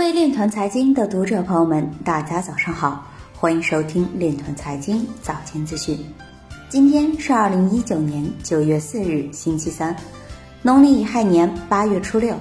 [0.00, 3.06] 各位链团财经的读者朋友们，大家早上好，
[3.38, 6.02] 欢迎收听链团财经早间资讯。
[6.70, 9.94] 今天是二零一九年九月四日，星期三，
[10.62, 12.34] 农历乙亥年八月初六。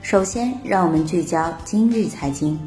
[0.00, 2.58] 首先，让我们聚焦今日财经。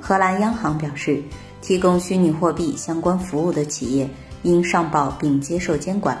[0.00, 1.22] 荷兰央行表示，
[1.60, 4.08] 提供虚拟货币相关服务的企业
[4.44, 6.16] 应上报并接受监管。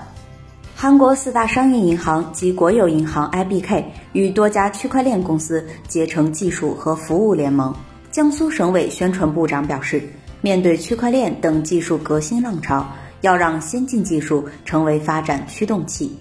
[0.76, 7.72] 韩国四大商业银行及国有银行 IBK 与多家区块链公司结成技术和服务联盟。
[8.10, 10.02] 江苏省委宣传部长表示，
[10.40, 12.86] 面对区块链等技术革新浪潮，
[13.20, 16.18] 要让先进技术成为发展驱动器。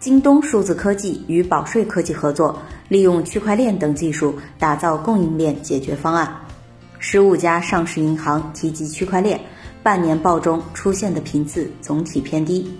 [0.00, 6.30] 京东数字科技与保税科技合作，利用区块链等技术打造供应链解决方案。
[6.98, 9.40] 十五家上市银行提及区块链，
[9.82, 12.70] 半年报中出现的频次总体偏低。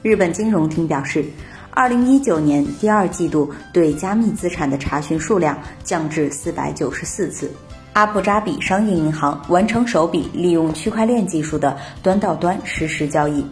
[0.00, 1.24] 日本金融厅表示，
[1.70, 7.50] 二零一九年第二季度对加密资产的查询数量降至四百九十四次。
[7.94, 13.44] 阿布扎比商业银行完成首笔利用区块链技术的端到端实时交易。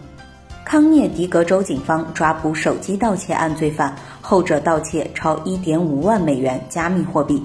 [0.64, 7.42] 康涅狄格州警方抓捕手机盗窃案罪犯，后者盗窃超一点五万美元加密货币。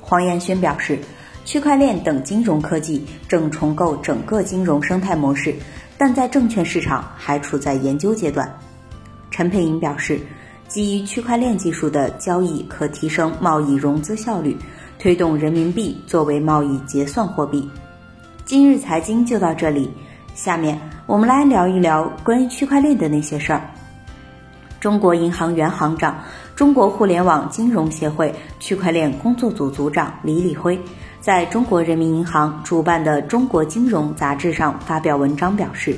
[0.00, 0.96] 黄彦勋表示，
[1.44, 5.52] 区块链等金融科技正重构整个金融生态模式。
[5.98, 8.52] 但在证券市场还处在研究阶段。
[9.30, 10.20] 陈佩莹表示，
[10.68, 14.56] 基于区块链技术的交易可提升贸易融资效率，
[14.98, 17.68] 推动人民币作为贸易结算货币。
[18.44, 19.90] 今日财经就到这里，
[20.34, 23.68] 下面我们来聊一聊关于区块链的那些事儿。
[24.78, 26.16] 中国银行原行长、
[26.56, 30.80] 中国互联网金融协会区块链工作组组长李李辉。
[31.20, 35.94] 在中国人民银行主办的《中国金融》杂志上发表文章表示，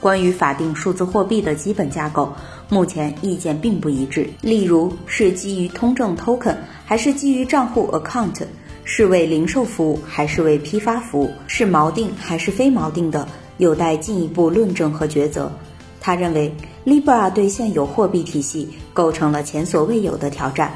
[0.00, 2.32] 关于法定数字货币的基本架构，
[2.68, 4.28] 目前意见并不一致。
[4.40, 8.42] 例如，是基于通证 token，还是基于账户 account，
[8.82, 15.52] 是为零售服务还是为批发服务，是锚定还是非锚定的，有待进一步论证和抉择。
[16.04, 16.52] 他认为
[16.84, 20.72] ，Libra 对现有货币体系构成了前所未有的挑战，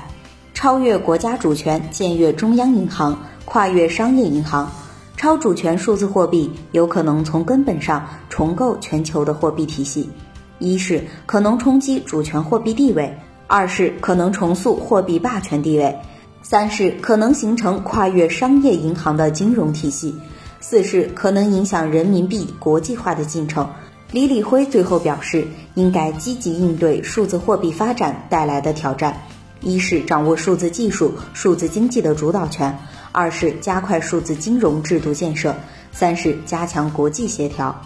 [0.54, 3.18] 超越国家主权，僭越中央银行。
[3.48, 4.68] 跨越商业银行，
[5.16, 10.10] 超主权数字货币有可能从根本上重构全球的货币体系。
[10.58, 13.16] 一是可能冲击主权货币地位，
[13.46, 15.96] 二是可能重塑货币霸权地位，
[16.42, 20.12] 三是可能形成跨越商业银行的金融体系，
[20.58, 23.68] 四是可能影响人民币国际化的进程。
[24.16, 29.14] 李李辉最后表示，应该积极应对数字货币发展带来的挑战。
[29.60, 32.74] 一是掌握数字技术、数字经济的主导权。
[33.12, 35.54] 二是加快数字金融制度建设，
[35.92, 37.78] 三是加强国际协调。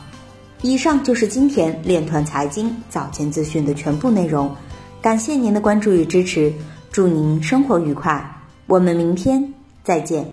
[0.63, 4.55] 以上就是今天链团财经早间资讯的全部内容，
[5.03, 6.53] 感谢您的关注与支持，
[6.93, 8.25] 祝您生活愉快，
[8.69, 9.53] 我们明天
[9.83, 10.25] 再见。